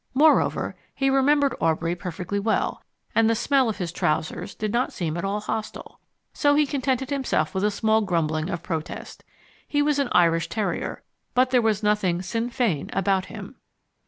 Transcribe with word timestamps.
Moreover, 0.15 0.75
he 0.95 1.11
remembered 1.11 1.55
Aubrey 1.61 1.93
perfectly 1.93 2.39
well, 2.39 2.81
and 3.13 3.29
the 3.29 3.35
smell 3.35 3.69
of 3.69 3.77
his 3.77 3.91
trousers 3.91 4.55
did 4.55 4.73
not 4.73 4.91
seem 4.91 5.15
at 5.15 5.23
all 5.23 5.41
hostile. 5.41 5.99
So 6.33 6.55
he 6.55 6.65
contented 6.65 7.11
himself 7.11 7.53
with 7.53 7.63
a 7.63 7.69
small 7.69 8.01
grumbling 8.01 8.49
of 8.49 8.63
protest. 8.63 9.23
He 9.67 9.83
was 9.83 9.99
an 9.99 10.09
Irish 10.11 10.49
terrier, 10.49 11.03
but 11.35 11.51
there 11.51 11.61
was 11.61 11.83
nothing 11.83 12.23
Sinn 12.23 12.49
Fein 12.49 12.89
about 12.93 13.25
him. 13.25 13.57